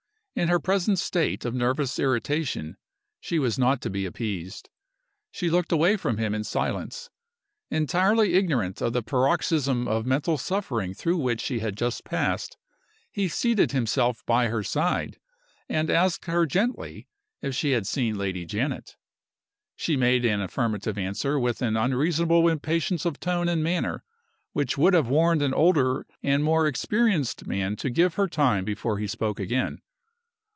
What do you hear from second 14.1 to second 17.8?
by her side, and asked her gently if she